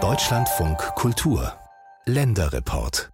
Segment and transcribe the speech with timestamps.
[0.00, 1.52] Deutschlandfunk Kultur
[2.06, 3.10] Länderreport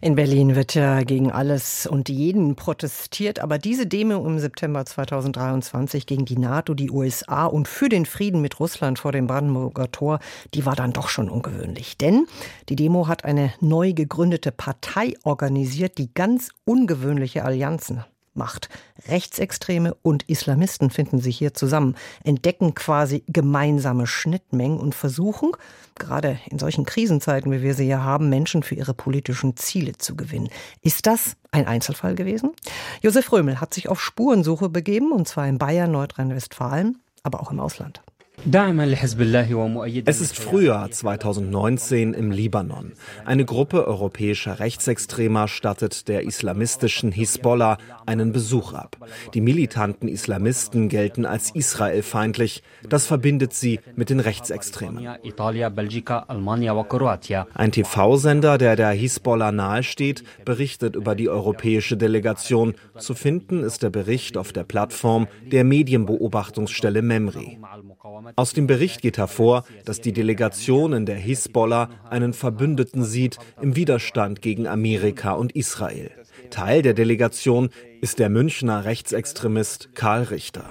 [0.00, 6.06] in Berlin wird ja gegen alles und jeden protestiert, aber diese Demo im September 2023
[6.06, 10.18] gegen die NATO, die USA und für den Frieden mit Russland vor dem Brandenburger Tor,
[10.54, 11.98] die war dann doch schon ungewöhnlich.
[11.98, 12.26] Denn
[12.70, 18.02] die Demo hat eine neu gegründete Partei organisiert, die ganz ungewöhnliche Allianzen
[18.34, 18.68] macht.
[19.08, 25.52] Rechtsextreme und Islamisten finden sich hier zusammen, entdecken quasi gemeinsame Schnittmengen und versuchen,
[25.96, 30.16] gerade in solchen Krisenzeiten, wie wir sie ja haben, Menschen für ihre politischen Ziele zu
[30.16, 30.48] gewinnen.
[30.82, 32.52] Ist das ein Einzelfall gewesen?
[33.02, 37.60] Josef Römel hat sich auf Spurensuche begeben, und zwar in Bayern, Nordrhein-Westfalen, aber auch im
[37.60, 38.00] Ausland.
[40.06, 42.92] Es ist Frühjahr 2019 im Libanon.
[43.26, 47.76] Eine Gruppe europäischer Rechtsextremer stattet der islamistischen Hisbollah
[48.06, 48.96] einen Besuch ab.
[49.34, 52.62] Die militanten Islamisten gelten als israelfeindlich.
[52.88, 55.06] Das verbindet sie mit den Rechtsextremen.
[57.54, 62.74] Ein TV-Sender, der der Hisbollah nahesteht, berichtet über die europäische Delegation.
[62.96, 67.58] Zu finden ist der Bericht auf der Plattform der Medienbeobachtungsstelle Memri.
[68.36, 73.76] Aus dem Bericht geht hervor, dass die Delegation in der Hisbollah einen Verbündeten sieht im
[73.76, 76.10] Widerstand gegen Amerika und Israel.
[76.50, 80.64] Teil der Delegation ist der Münchner Rechtsextremist Karl Richter.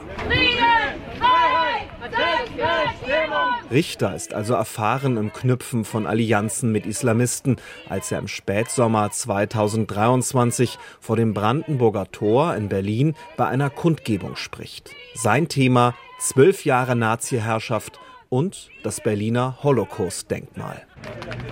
[3.71, 10.79] Richter ist also erfahren im Knüpfen von Allianzen mit Islamisten, als er im Spätsommer 2023
[10.99, 14.91] vor dem Brandenburger Tor in Berlin bei einer Kundgebung spricht.
[15.13, 20.81] Sein Thema zwölf Jahre Nazi-Herrschaft und das Berliner Holocaust-Denkmal.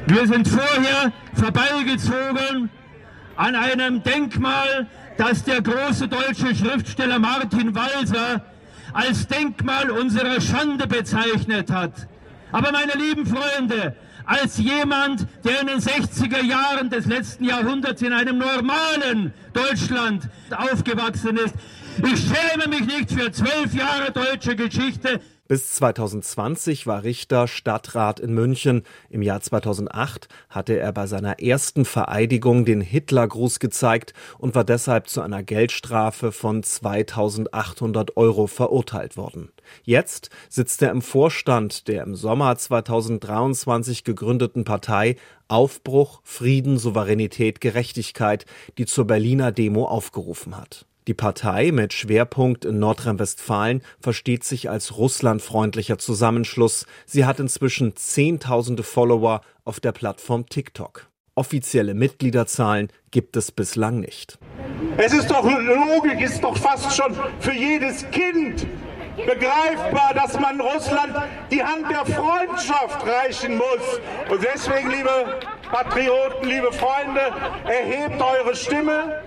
[0.07, 2.69] Wir sind vorher vorbeigezogen
[3.35, 4.87] an einem Denkmal,
[5.17, 8.41] das der große deutsche Schriftsteller Martin Walser
[8.97, 12.07] als Denkmal unserer Schande bezeichnet hat.
[12.51, 13.95] Aber meine lieben Freunde,
[14.25, 21.37] als jemand, der in den 60er Jahren des letzten Jahrhunderts in einem normalen Deutschland aufgewachsen
[21.37, 21.53] ist,
[21.99, 25.21] ich schäme mich nicht für zwölf Jahre deutsche Geschichte.
[25.47, 28.83] Bis 2020 war Richter Stadtrat in München.
[29.09, 35.07] Im Jahr 2008 hatte er bei seiner ersten Vereidigung den Hitlergruß gezeigt und war deshalb
[35.07, 39.53] zu einer Geldstrafe von 2800 Euro verurteilt worden.
[39.83, 45.15] Jetzt sitzt er im Vorstand der im Sommer 2023 gegründeten Partei
[45.47, 48.45] Aufbruch, Frieden, Souveränität, Gerechtigkeit,
[48.77, 50.85] die zur Berliner Demo aufgerufen hat.
[51.07, 56.85] Die Partei mit Schwerpunkt in Nordrhein-Westfalen versteht sich als russlandfreundlicher Zusammenschluss.
[57.05, 61.07] Sie hat inzwischen Zehntausende Follower auf der Plattform TikTok.
[61.33, 64.37] Offizielle Mitgliederzahlen gibt es bislang nicht.
[64.97, 68.67] Es ist doch Logik, ist doch fast schon für jedes Kind
[69.15, 71.15] begreifbar, dass man Russland
[71.49, 74.01] die Hand der Freundschaft reichen muss.
[74.29, 75.39] Und deswegen, liebe
[75.71, 77.21] Patrioten, liebe Freunde,
[77.65, 79.21] erhebt eure Stimme.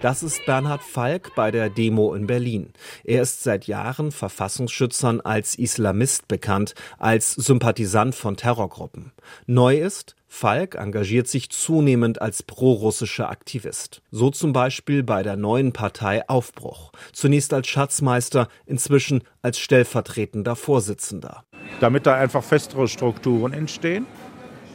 [0.00, 2.72] Das ist Bernhard Falk bei der Demo in Berlin.
[3.04, 9.12] Er ist seit Jahren Verfassungsschützern als Islamist bekannt, als Sympathisant von Terrorgruppen.
[9.46, 14.00] Neu ist, Falk engagiert sich zunehmend als prorussischer Aktivist.
[14.10, 16.92] So zum Beispiel bei der neuen Partei Aufbruch.
[17.12, 21.44] Zunächst als Schatzmeister, inzwischen als stellvertretender Vorsitzender.
[21.82, 24.06] Damit da einfach festere Strukturen entstehen,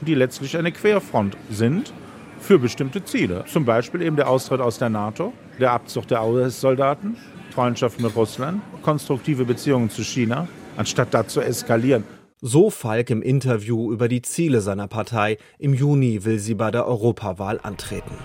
[0.01, 1.93] die letztlich eine Querfront sind
[2.37, 3.45] für bestimmte Ziele.
[3.47, 7.15] Zum Beispiel eben der Austritt aus der NATO, der Abzug der US-Soldaten,
[7.51, 12.03] Freundschaft mit Russland, konstruktive Beziehungen zu China, anstatt da zu eskalieren.
[12.41, 15.37] So Falk im Interview über die Ziele seiner Partei.
[15.59, 18.15] Im Juni will sie bei der Europawahl antreten.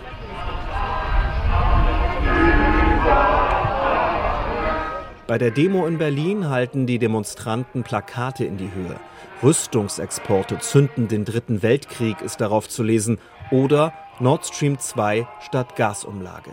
[5.32, 9.00] Bei der Demo in Berlin halten die Demonstranten Plakate in die Höhe.
[9.42, 13.16] Rüstungsexporte zünden den Dritten Weltkrieg ist darauf zu lesen
[13.50, 16.52] oder Nord Stream 2 statt Gasumlage.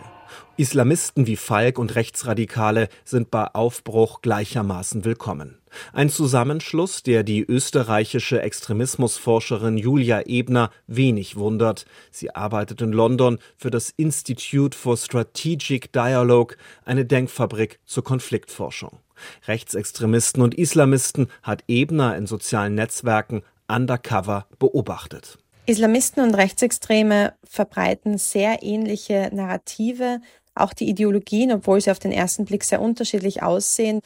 [0.56, 5.58] Islamisten wie Falk und Rechtsradikale sind bei Aufbruch gleichermaßen willkommen.
[5.92, 11.84] Ein Zusammenschluss, der die österreichische Extremismusforscherin Julia Ebner wenig wundert.
[12.10, 18.98] Sie arbeitet in London für das Institute for Strategic Dialogue, eine Denkfabrik zur Konfliktforschung.
[19.46, 25.38] Rechtsextremisten und Islamisten hat Ebner in sozialen Netzwerken undercover beobachtet.
[25.66, 30.20] Islamisten und Rechtsextreme verbreiten sehr ähnliche Narrative,
[30.54, 34.00] auch die Ideologien, obwohl sie auf den ersten Blick sehr unterschiedlich aussehen.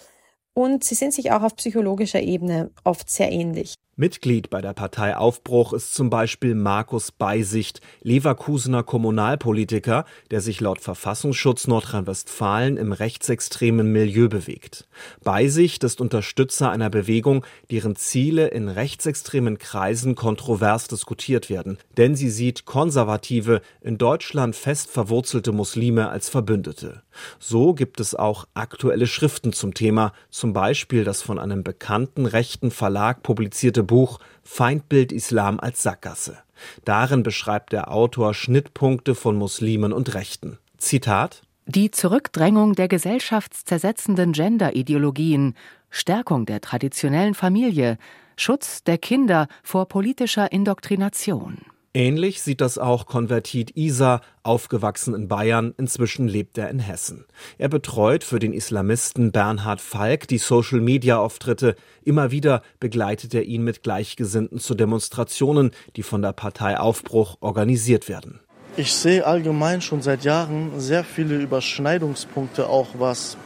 [0.52, 3.74] Und sie sind sich auch auf psychologischer Ebene oft sehr ähnlich.
[3.96, 10.80] Mitglied bei der Partei Aufbruch ist zum Beispiel Markus Beisicht, Leverkusener Kommunalpolitiker, der sich laut
[10.80, 14.88] Verfassungsschutz Nordrhein-Westfalen im rechtsextremen Milieu bewegt.
[15.22, 22.30] Beisicht ist Unterstützer einer Bewegung, deren Ziele in rechtsextremen Kreisen kontrovers diskutiert werden, denn sie
[22.30, 27.02] sieht konservative, in Deutschland fest verwurzelte Muslime als Verbündete.
[27.38, 32.72] So gibt es auch aktuelle Schriften zum Thema, zum Beispiel das von einem bekannten rechten
[32.72, 36.38] Verlag publizierte Buch Feindbild Islam als Sackgasse.
[36.84, 40.58] Darin beschreibt der Autor Schnittpunkte von Muslimen und Rechten.
[40.78, 45.54] Zitat Die Zurückdrängung der gesellschaftszersetzenden Gender-Ideologien,
[45.90, 47.98] Stärkung der traditionellen Familie,
[48.36, 51.58] Schutz der Kinder vor politischer Indoktrination.
[51.96, 57.24] Ähnlich sieht das auch Konvertit Isa, aufgewachsen in Bayern, inzwischen lebt er in Hessen.
[57.56, 61.76] Er betreut für den Islamisten Bernhard Falk die Social-Media-Auftritte.
[62.02, 68.08] Immer wieder begleitet er ihn mit Gleichgesinnten zu Demonstrationen, die von der Partei Aufbruch organisiert
[68.08, 68.40] werden.
[68.76, 73.36] Ich sehe allgemein schon seit Jahren sehr viele Überschneidungspunkte, auch was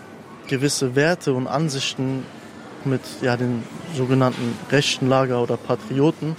[0.46, 2.22] gewisse Werte und Ansichten
[2.86, 3.62] mit ja, den
[3.94, 6.34] sogenannten rechten Lager oder Patrioten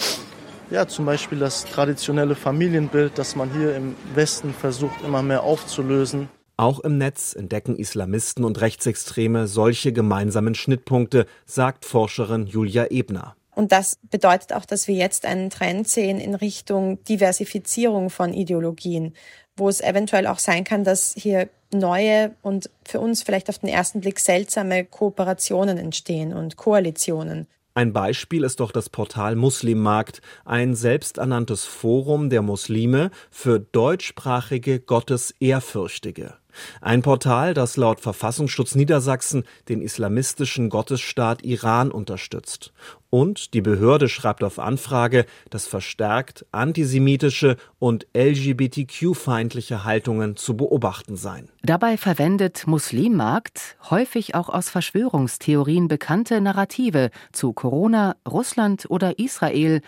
[0.71, 6.29] ja, zum Beispiel das traditionelle Familienbild, das man hier im Westen versucht immer mehr aufzulösen.
[6.57, 13.35] Auch im Netz entdecken Islamisten und Rechtsextreme solche gemeinsamen Schnittpunkte, sagt Forscherin Julia Ebner.
[13.55, 19.13] Und das bedeutet auch, dass wir jetzt einen Trend sehen in Richtung Diversifizierung von Ideologien,
[19.57, 23.69] wo es eventuell auch sein kann, dass hier neue und für uns vielleicht auf den
[23.69, 27.47] ersten Blick seltsame Kooperationen entstehen und Koalitionen.
[27.75, 36.38] Ein Beispiel ist doch das Portal Muslimmarkt, ein selbsternanntes Forum der Muslime für deutschsprachige Gottesehrfürchtige.
[36.81, 42.73] Ein Portal, das laut Verfassungsschutz Niedersachsen den islamistischen Gottesstaat Iran unterstützt.
[43.09, 51.49] Und die Behörde schreibt auf Anfrage, dass verstärkt antisemitische und LGBTQ-feindliche Haltungen zu beobachten seien.
[51.63, 59.81] Dabei verwendet Muslimmarkt häufig auch aus Verschwörungstheorien bekannte Narrative zu Corona, Russland oder Israel,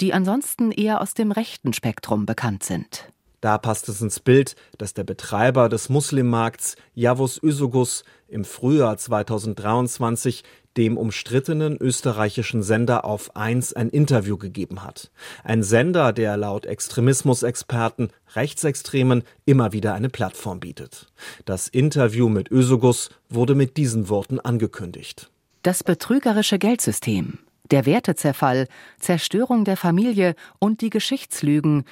[0.00, 3.12] die ansonsten eher aus dem rechten Spektrum bekannt sind.
[3.40, 10.42] Da passt es ins Bild, dass der Betreiber des Muslimmarkts Javus Üsugus im Frühjahr 2023
[10.76, 15.10] dem umstrittenen österreichischen Sender auf 1 ein Interview gegeben hat.
[15.42, 21.06] Ein Sender, der laut Extremismusexperten Rechtsextremen immer wieder eine Plattform bietet.
[21.44, 25.30] Das Interview mit Ösugus wurde mit diesen Worten angekündigt.
[25.62, 27.38] Das betrügerische Geldsystem,
[27.72, 28.68] der Wertezerfall,
[29.00, 31.84] Zerstörung der Familie und die Geschichtslügen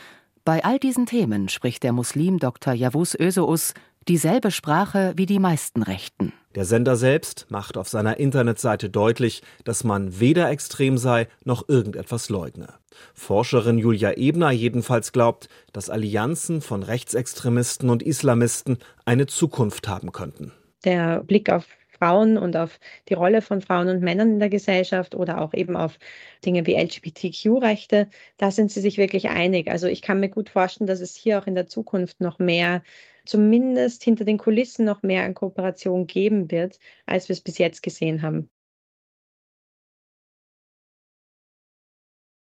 [0.47, 2.73] bei all diesen Themen spricht der Muslim Dr.
[2.73, 3.75] Yavuz Öseus
[4.07, 6.33] dieselbe Sprache wie die meisten Rechten.
[6.55, 12.29] Der Sender selbst macht auf seiner Internetseite deutlich, dass man weder extrem sei noch irgendetwas
[12.29, 12.69] leugne.
[13.13, 20.53] Forscherin Julia Ebner jedenfalls glaubt, dass Allianzen von Rechtsextremisten und Islamisten eine Zukunft haben könnten.
[20.85, 21.67] Der Blick auf
[21.99, 22.79] Frauen und auf
[23.09, 25.99] die Rolle von Frauen und Männern in der Gesellschaft oder auch eben auf
[26.45, 29.69] Dinge wie LGBTQ-Rechte, da sind sie sich wirklich einig.
[29.71, 32.83] Also ich kann mir gut vorstellen, dass es hier auch in der Zukunft noch mehr,
[33.25, 37.83] zumindest hinter den Kulissen noch mehr an Kooperation geben wird, als wir es bis jetzt
[37.83, 38.51] gesehen haben.